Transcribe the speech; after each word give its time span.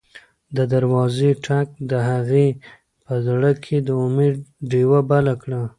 د 0.55 0.57
دروازې 0.73 1.29
ټک 1.45 1.67
د 1.89 1.93
هغې 2.09 2.47
په 3.03 3.13
زړه 3.27 3.51
کې 3.63 3.77
د 3.87 3.89
امید 4.05 4.35
ډېوه 4.71 4.99
بله 5.11 5.33
کړه. 5.41 5.61